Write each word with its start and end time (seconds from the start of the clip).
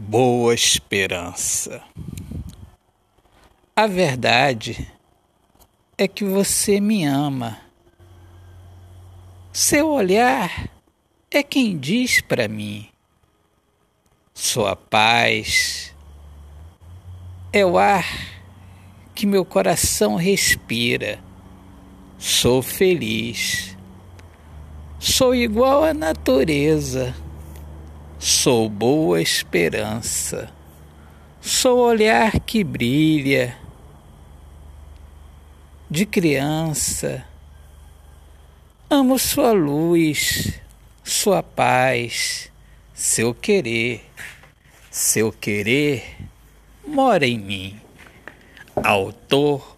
Boa 0.00 0.54
Esperança. 0.54 1.82
A 3.74 3.86
verdade 3.88 4.88
é 5.98 6.06
que 6.06 6.24
você 6.24 6.80
me 6.80 7.04
ama. 7.04 7.58
Seu 9.52 9.88
olhar 9.88 10.70
é 11.30 11.42
quem 11.42 11.76
diz 11.76 12.20
para 12.20 12.46
mim. 12.46 12.88
Sua 14.32 14.76
paz 14.76 15.92
é 17.52 17.66
o 17.66 17.76
ar 17.76 18.06
que 19.16 19.26
meu 19.26 19.44
coração 19.44 20.14
respira. 20.14 21.18
Sou 22.16 22.62
feliz. 22.62 23.76
Sou 25.00 25.34
igual 25.34 25.82
à 25.82 25.92
natureza 25.92 27.14
Sou 28.18 28.68
boa 28.68 29.22
esperança, 29.22 30.52
sou 31.40 31.78
olhar 31.78 32.40
que 32.40 32.64
brilha, 32.64 33.56
de 35.88 36.04
criança. 36.04 37.24
Amo 38.90 39.20
sua 39.20 39.52
luz, 39.52 40.60
sua 41.04 41.44
paz, 41.44 42.50
seu 42.92 43.32
querer. 43.32 44.04
Seu 44.90 45.30
querer 45.30 46.16
mora 46.84 47.24
em 47.24 47.38
mim. 47.38 47.80
Autor 48.74 49.77